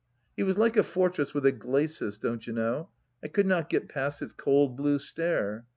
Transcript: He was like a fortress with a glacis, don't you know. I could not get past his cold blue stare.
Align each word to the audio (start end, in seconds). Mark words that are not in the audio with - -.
He 0.35 0.41
was 0.41 0.57
like 0.57 0.77
a 0.77 0.83
fortress 0.83 1.31
with 1.35 1.45
a 1.45 1.51
glacis, 1.51 2.17
don't 2.17 2.47
you 2.47 2.53
know. 2.53 2.89
I 3.23 3.27
could 3.27 3.45
not 3.45 3.69
get 3.69 3.87
past 3.87 4.19
his 4.19 4.33
cold 4.33 4.75
blue 4.75 4.97
stare. 4.97 5.67